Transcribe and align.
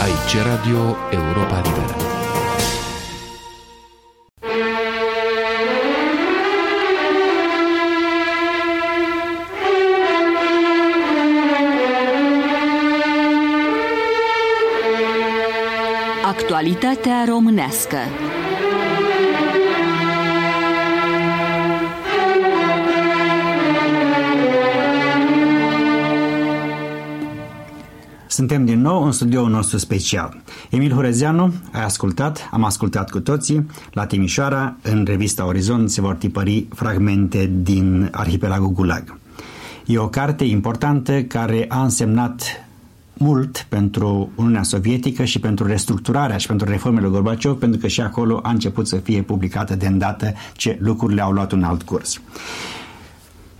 Aici 0.00 0.36
Radio 0.44 0.96
Europa 1.10 1.60
Liberă. 1.64 1.96
Actualitatea 16.24 17.24
românească 17.28 17.96
Suntem 28.36 28.64
din 28.64 28.80
nou 28.80 29.04
în 29.04 29.12
studioul 29.12 29.50
nostru 29.50 29.78
special. 29.78 30.42
Emil 30.70 30.92
Hurezeanu, 30.92 31.52
ai 31.72 31.84
ascultat, 31.84 32.48
am 32.50 32.64
ascultat 32.64 33.10
cu 33.10 33.20
toții, 33.20 33.66
la 33.92 34.06
Timișoara, 34.06 34.76
în 34.82 35.04
revista 35.06 35.46
Orizont 35.46 35.90
se 35.90 36.00
vor 36.00 36.14
tipări 36.14 36.66
fragmente 36.74 37.50
din 37.62 38.08
arhipelagul 38.12 38.68
Gulag. 38.68 39.18
E 39.86 39.98
o 39.98 40.08
carte 40.08 40.44
importantă 40.44 41.22
care 41.22 41.64
a 41.68 41.82
însemnat 41.82 42.42
mult 43.14 43.66
pentru 43.68 44.30
Uniunea 44.34 44.62
Sovietică 44.62 45.24
și 45.24 45.40
pentru 45.40 45.66
restructurarea 45.66 46.36
și 46.36 46.46
pentru 46.46 46.68
reformele 46.68 47.08
Gorbaciov, 47.08 47.58
pentru 47.58 47.80
că 47.80 47.86
și 47.86 48.00
acolo 48.00 48.40
a 48.42 48.50
început 48.50 48.88
să 48.88 48.96
fie 48.96 49.22
publicată 49.22 49.74
de 49.74 49.86
îndată 49.86 50.32
ce 50.56 50.78
lucrurile 50.80 51.22
au 51.22 51.32
luat 51.32 51.52
un 51.52 51.62
alt 51.62 51.82
curs. 51.82 52.20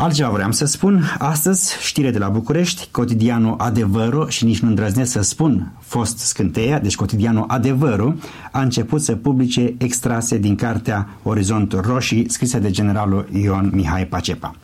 Altceva 0.00 0.28
vreau 0.28 0.52
să 0.52 0.64
spun, 0.64 1.04
astăzi 1.18 1.76
știre 1.80 2.10
de 2.10 2.18
la 2.18 2.28
București, 2.28 2.88
cotidianul 2.90 3.54
Adevărul 3.58 4.28
și 4.28 4.44
nici 4.44 4.58
nu 4.58 4.68
îndrăznesc 4.68 5.12
să 5.12 5.20
spun 5.20 5.72
fost 5.80 6.18
scânteia, 6.18 6.78
deci 6.78 6.96
cotidianul 6.96 7.44
Adevărul 7.48 8.16
a 8.52 8.60
început 8.60 9.02
să 9.02 9.16
publice 9.16 9.74
extrase 9.78 10.38
din 10.38 10.54
cartea 10.54 11.08
Orizontul 11.22 11.80
Roșii 11.80 12.30
scrisă 12.30 12.58
de 12.58 12.70
generalul 12.70 13.28
Ion 13.32 13.70
Mihai 13.74 14.06
Pacepa. 14.06 14.54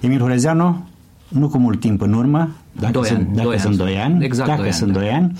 Emil 0.00 0.20
Horezeanu, 0.20 0.86
nu 1.28 1.48
cu 1.48 1.58
mult 1.58 1.80
timp 1.80 2.00
în 2.00 2.12
urmă, 2.12 2.50
dacă 2.72 2.92
doi 2.92 3.06
sunt, 3.06 3.18
ani, 3.18 3.34
dacă 3.34 3.48
doi 3.48 3.58
sunt 3.58 3.80
ani. 3.80 3.90
doi 3.90 3.98
ani, 3.98 4.24
Exact 4.24 4.48
dacă 4.48 4.60
doi 4.60 4.68
ani, 4.68 4.78
sunt 4.78 4.92
da. 4.92 4.98
doi 4.98 5.08
ani, 5.08 5.32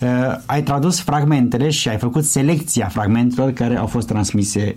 uh, 0.00 0.36
ai 0.46 0.62
tradus 0.62 1.00
fragmentele 1.00 1.70
și 1.70 1.88
ai 1.88 1.96
făcut 1.96 2.24
selecția 2.24 2.86
fragmentelor 2.86 3.52
care 3.52 3.76
au 3.76 3.86
fost 3.86 4.06
transmise 4.06 4.76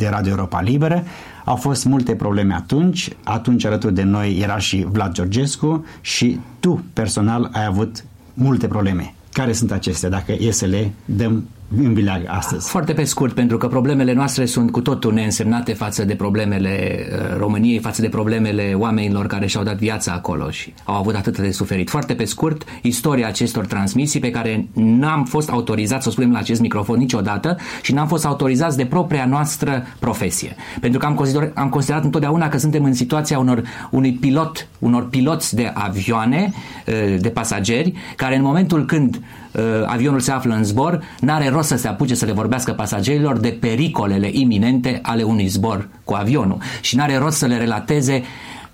de 0.00 0.08
Radio 0.08 0.30
Europa 0.30 0.60
Liberă. 0.60 1.04
Au 1.44 1.56
fost 1.56 1.84
multe 1.84 2.14
probleme 2.14 2.54
atunci. 2.54 3.08
Atunci 3.24 3.64
alături 3.64 3.94
de 3.94 4.02
noi 4.02 4.38
era 4.38 4.58
și 4.58 4.86
Vlad 4.90 5.12
Georgescu 5.12 5.84
și 6.00 6.40
tu 6.60 6.84
personal 6.92 7.50
ai 7.52 7.64
avut 7.64 8.04
multe 8.34 8.66
probleme. 8.66 9.14
Care 9.32 9.52
sunt 9.52 9.72
acestea, 9.72 10.08
dacă 10.08 10.32
e 10.32 10.50
să 10.50 10.66
le 10.66 10.92
dăm 11.04 11.48
în 11.76 11.94
vileag 11.94 12.22
astăzi? 12.26 12.68
Foarte 12.68 12.92
pe 12.92 13.04
scurt, 13.04 13.32
pentru 13.32 13.56
că 13.56 13.68
problemele 13.68 14.12
noastre 14.12 14.44
sunt 14.44 14.70
cu 14.70 14.80
totul 14.80 15.12
neînsemnate 15.12 15.72
față 15.72 16.04
de 16.04 16.14
problemele 16.14 17.06
uh, 17.12 17.36
României, 17.38 17.78
față 17.78 18.00
de 18.00 18.08
problemele 18.08 18.72
oamenilor 18.76 19.26
care 19.26 19.46
și-au 19.46 19.64
dat 19.64 19.76
viața 19.76 20.12
acolo 20.12 20.50
și 20.50 20.74
au 20.84 20.94
avut 20.94 21.14
atât 21.14 21.38
de 21.38 21.50
suferit. 21.50 21.90
Foarte 21.90 22.14
pe 22.14 22.24
scurt, 22.24 22.64
istoria 22.82 23.26
acestor 23.26 23.66
transmisii 23.66 24.20
pe 24.20 24.30
care 24.30 24.68
n-am 24.72 25.24
fost 25.24 25.50
autorizați 25.50 26.02
să 26.02 26.08
o 26.08 26.12
spunem 26.12 26.32
la 26.32 26.38
acest 26.38 26.60
microfon 26.60 26.98
niciodată 26.98 27.56
și 27.82 27.92
n-am 27.92 28.06
fost 28.06 28.24
autorizați 28.24 28.76
de 28.76 28.86
propria 28.86 29.24
noastră 29.24 29.82
profesie. 29.98 30.56
Pentru 30.80 30.98
că 30.98 31.06
am 31.06 31.14
considerat, 31.14 31.50
am 31.54 31.68
considerat 31.68 32.04
întotdeauna 32.04 32.48
că 32.48 32.58
suntem 32.58 32.84
în 32.84 32.94
situația 32.94 33.38
unor, 33.38 33.62
unui 33.90 34.12
pilot, 34.12 34.68
unor 34.78 35.08
piloți 35.08 35.54
de 35.54 35.70
avioane, 35.74 36.52
uh, 36.86 37.20
de 37.20 37.28
pasageri, 37.28 37.92
care 38.16 38.36
în 38.36 38.42
momentul 38.42 38.84
când 38.84 39.20
uh, 39.52 39.62
avionul 39.86 40.20
se 40.20 40.32
află 40.32 40.54
în 40.54 40.64
zbor, 40.64 41.02
n-are 41.20 41.48
rost 41.48 41.59
să 41.62 41.76
se 41.76 41.88
apuce 41.88 42.14
să 42.14 42.24
le 42.24 42.32
vorbească 42.32 42.72
pasagerilor 42.72 43.38
de 43.38 43.48
pericolele 43.48 44.28
iminente 44.32 44.98
ale 45.02 45.22
unui 45.22 45.46
zbor 45.46 45.88
cu 46.04 46.14
avionul 46.14 46.58
și 46.80 46.96
n-are 46.96 47.16
rost 47.16 47.36
să 47.36 47.46
le 47.46 47.56
relateze 47.56 48.22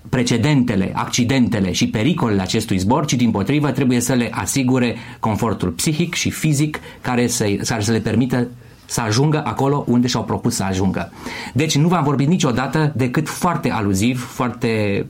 precedentele, 0.09 0.91
accidentele 0.93 1.71
și 1.71 1.87
pericolele 1.87 2.41
acestui 2.41 2.77
zbor, 2.77 3.05
ci 3.05 3.13
din 3.13 3.31
potrivă 3.31 3.71
trebuie 3.71 3.99
să 3.99 4.13
le 4.13 4.29
asigure 4.31 4.95
confortul 5.19 5.69
psihic 5.69 6.13
și 6.13 6.29
fizic 6.29 6.79
care 7.01 7.27
să, 7.27 7.45
care 7.65 7.81
să 7.81 7.91
le 7.91 7.99
permită 7.99 8.47
să 8.85 9.01
ajungă 9.01 9.41
acolo 9.45 9.83
unde 9.87 10.07
și-au 10.07 10.23
propus 10.23 10.55
să 10.55 10.63
ajungă. 10.63 11.11
Deci 11.53 11.77
nu 11.77 11.87
v-am 11.87 12.03
vorbit 12.03 12.27
niciodată 12.27 12.91
decât 12.95 13.29
foarte 13.29 13.71
aluziv, 13.71 14.27
foarte 14.33 14.99
uh, 14.99 15.05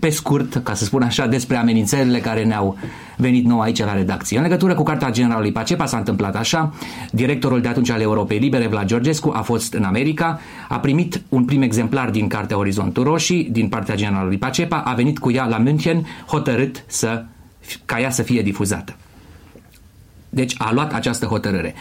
pe 0.00 0.08
scurt, 0.08 0.60
ca 0.62 0.74
să 0.74 0.84
spun 0.84 1.02
așa, 1.02 1.26
despre 1.26 1.56
amenințările 1.56 2.18
care 2.18 2.44
ne-au 2.44 2.78
venit 3.16 3.44
nou 3.44 3.60
aici 3.60 3.78
la 3.78 3.94
redacție. 3.94 4.36
În 4.36 4.42
legătură 4.42 4.74
cu 4.74 4.82
cartea 4.82 5.10
generalului 5.10 5.52
Pacepa 5.52 5.86
s-a 5.86 5.96
întâmplat 5.96 6.36
așa. 6.36 6.74
Directorul 7.10 7.60
de 7.60 7.68
atunci 7.68 7.90
al 7.90 8.00
Europei 8.00 8.38
Libere, 8.38 8.66
Vlad 8.66 8.86
Georgescu, 8.86 9.32
a 9.36 9.40
fost 9.40 9.72
în 9.72 9.84
America, 9.84 10.40
a 10.68 10.78
primit 10.78 11.22
un 11.28 11.44
prim 11.44 11.62
exemplar 11.62 12.10
din 12.10 12.28
cartea 12.28 12.58
Orizontul 12.58 13.04
Roșii, 13.04 13.48
din 13.52 13.68
partea 13.68 13.94
generalului 13.94 14.38
Pacepa, 14.38 14.76
a 14.76 14.94
venit 14.94 15.18
cu 15.18 15.30
ea 15.30 15.44
la 15.44 15.58
München, 15.58 16.06
hotărât 16.26 16.84
să, 16.86 17.24
ca 17.84 18.00
ea 18.00 18.10
să 18.10 18.22
fie 18.22 18.42
difuzată. 18.42 18.96
Deci 20.28 20.54
a 20.58 20.72
luat 20.72 20.94
această 20.94 21.26
hotărâre. 21.26 21.74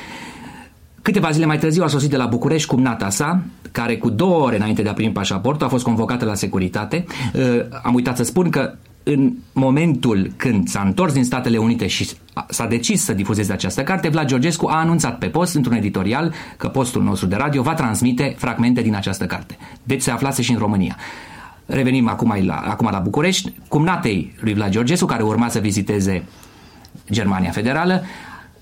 Câteva 1.02 1.32
zile 1.32 1.46
mai 1.46 1.58
târziu 1.58 1.84
a 1.84 1.88
sosit 1.88 2.10
de 2.10 2.18
la 2.18 2.26
București 2.26 2.68
cumnata 2.68 3.10
sa, 3.10 3.42
care 3.72 3.98
cu 3.98 4.10
două 4.10 4.46
ore 4.46 4.56
înainte 4.56 4.82
de 4.82 4.90
a 4.90 4.94
primi 4.94 5.12
pașaportul 5.12 5.66
a 5.66 5.70
fost 5.70 5.84
convocată 5.84 6.26
la 6.26 6.34
securitate. 6.34 7.06
Uh, 7.34 7.42
Am 7.84 7.94
uitat 7.94 8.18
să 8.18 8.24
spun 8.24 8.50
că 8.50 8.74
în 9.04 9.34
momentul 9.54 10.32
când 10.36 10.68
s-a 10.68 10.82
întors 10.86 11.14
din 11.14 11.24
Statele 11.24 11.58
Unite 11.58 11.88
și 11.88 12.10
s-a 12.48 12.66
decis 12.66 13.04
să 13.04 13.14
difuzeze 13.14 13.54
această 13.54 13.84
carte, 13.84 14.10
Vlad 14.10 14.28
Georgescu 14.28 14.68
a 14.68 14.80
anunțat 14.80 15.18
pe 15.18 15.26
post, 15.26 15.56
într-un 15.56 15.76
editorial, 15.76 16.34
că 16.58 16.68
postul 16.68 17.04
nostru 17.04 17.28
de 17.28 17.36
radio 17.36 17.62
va 17.62 17.74
transmite 17.74 18.36
fragmente 18.38 18.82
din 18.82 18.96
această 18.96 19.26
carte. 19.26 19.58
Deci 19.84 20.02
se 20.02 20.12
aflase 20.12 20.42
și 20.42 20.52
în 20.52 20.58
România. 20.58 20.96
Revenim 21.66 22.08
acum 22.08 22.36
la, 22.46 22.56
acum 22.56 22.90
la 22.92 23.00
București. 23.00 23.54
Cumnatei 23.68 24.36
lui 24.40 24.54
Vlad 24.54 24.72
Georgescu, 24.72 25.06
care 25.06 25.24
urma 25.24 25.50
să 25.50 25.60
viziteze 25.60 26.24
Germania 27.12 27.52
Federală, 27.52 28.04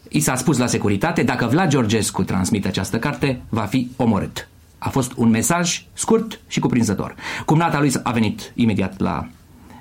i 0.10 0.20
s-a 0.20 0.36
spus 0.36 0.58
la 0.58 0.68
securitate, 0.68 1.24
dacă 1.24 1.46
Vlad 1.46 1.70
Georgescu 1.70 2.24
transmite 2.24 2.68
această 2.68 2.98
carte, 2.98 3.42
va 3.50 3.62
fi 3.62 3.90
omorât. 3.96 4.48
A 4.78 4.90
fost 4.90 5.12
un 5.16 5.30
mesaj 5.30 5.86
scurt 5.94 6.40
și 6.48 6.60
cuprinzător. 6.60 7.16
Cumnata 7.46 7.80
lui 7.80 7.92
a 8.04 8.12
venit 8.12 8.52
imediat 8.56 9.00
la 9.00 9.28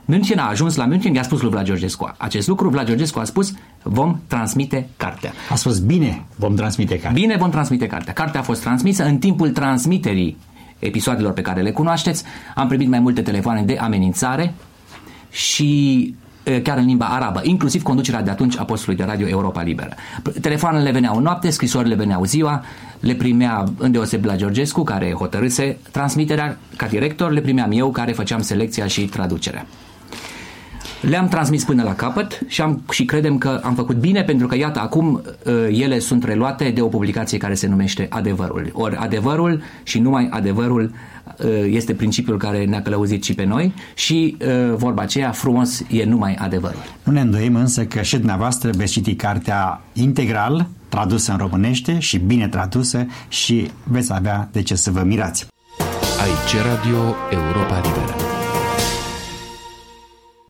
München, 0.05 0.39
a 0.39 0.49
ajuns 0.49 0.77
la 0.77 0.85
München, 0.85 1.15
i-a 1.15 1.23
spus 1.23 1.41
lui 1.41 1.51
Vlad 1.51 1.65
Georgescu 1.65 2.15
acest 2.17 2.49
lucru. 2.49 2.69
Vlad 2.69 2.87
Georgescu 2.87 3.19
a 3.19 3.25
spus, 3.25 3.55
vom 3.83 4.21
transmite 4.27 4.89
cartea. 4.97 5.33
A 5.51 5.55
spus 5.55 5.79
bine, 5.79 6.25
vom 6.37 6.55
transmite 6.55 6.95
cartea. 6.95 7.21
Bine, 7.21 7.37
vom 7.37 7.51
transmite 7.51 7.87
cartea. 7.87 8.13
Cartea 8.13 8.41
a 8.41 8.43
fost 8.43 8.61
transmisă 8.61 9.05
în 9.05 9.19
timpul 9.19 9.51
transmiterii 9.51 10.37
episoadelor 10.79 11.33
pe 11.33 11.41
care 11.41 11.63
le 11.63 11.71
cunoașteți. 11.71 12.25
Am 12.55 12.69
primit 12.69 12.89
mai 12.89 12.99
multe 12.99 13.23
telefoane 13.23 13.63
de 13.63 13.77
amenințare 13.77 14.55
și 15.31 16.01
e, 16.01 16.28
chiar 16.63 16.79
în 16.79 16.85
limba 16.85 17.07
arabă, 17.07 17.41
inclusiv 17.43 17.83
conducerea 17.83 18.23
de 18.23 18.31
atunci 18.31 18.59
a 18.59 18.65
postului 18.65 18.97
de 18.97 19.05
radio 19.05 19.29
Europa 19.29 19.63
Liberă. 19.63 19.95
Telefoanele 20.41 20.91
veneau 20.91 21.21
noapte, 21.21 21.51
scrisorile 21.51 21.95
veneau 21.95 22.25
ziua, 22.25 22.65
le 23.01 23.15
primea 23.15 23.65
îndeoseb 23.79 24.25
la 24.25 24.37
Georgescu, 24.37 24.83
care 24.83 25.13
hotărâse 25.13 25.79
transmiterea 25.91 26.59
ca 26.77 26.87
director, 26.87 27.31
le 27.31 27.41
primeam 27.41 27.71
eu, 27.73 27.91
care 27.91 28.13
făceam 28.13 28.41
selecția 28.41 28.87
și 28.87 29.05
traducerea. 29.05 29.67
Le-am 31.01 31.29
transmis 31.29 31.65
până 31.65 31.83
la 31.83 31.95
capăt 31.95 32.41
și, 32.47 32.61
am, 32.61 32.83
și 32.91 33.05
credem 33.05 33.39
că 33.39 33.61
am 33.63 33.75
făcut 33.75 33.97
bine 33.97 34.23
pentru 34.23 34.47
că, 34.47 34.57
iată, 34.57 34.81
acum 34.81 35.23
uh, 35.47 35.53
ele 35.71 35.99
sunt 35.99 36.25
reluate 36.25 36.71
de 36.71 36.81
o 36.81 36.87
publicație 36.87 37.39
care 37.39 37.55
se 37.55 37.67
numește 37.67 38.07
Adevărul. 38.11 38.71
Ori 38.73 38.97
adevărul 38.97 39.63
și 39.83 39.99
numai 39.99 40.29
adevărul 40.31 40.93
uh, 41.37 41.47
este 41.71 41.95
principiul 41.95 42.39
care 42.39 42.65
ne-a 42.65 42.83
călăuzit 42.83 43.25
și 43.25 43.35
pe 43.35 43.45
noi 43.45 43.75
și 43.95 44.37
uh, 44.41 44.75
vorba 44.77 45.03
aceea, 45.03 45.31
frumos 45.31 45.83
e 45.91 46.05
numai 46.05 46.35
adevărul. 46.35 46.83
Nu 47.03 47.13
ne 47.13 47.21
îndoim 47.21 47.55
însă 47.55 47.85
că 47.85 48.03
și 48.03 48.17
dumneavoastră 48.17 48.71
veți 48.77 48.93
citi 48.93 49.15
cartea 49.15 49.81
integral, 49.93 50.67
tradusă 50.89 51.33
în 51.33 51.39
românește 51.39 51.99
și 51.99 52.19
bine 52.19 52.49
tradusă 52.49 53.07
și 53.29 53.71
veți 53.85 54.13
avea 54.13 54.49
de 54.53 54.63
ce 54.63 54.75
să 54.75 54.91
vă 54.91 55.03
mirați. 55.07 55.47
Aici 56.21 56.65
Radio 56.65 57.15
Europa 57.31 57.81
Liberă. 57.85 58.28